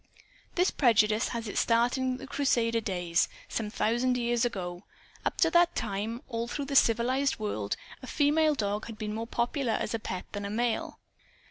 [0.55, 4.81] This prejudice had its start in Crusader days, some thousand years ago.
[5.25, 9.27] Up to that time, all through the civilized world, a female dog had been more
[9.27, 10.97] popular as a pet than a male.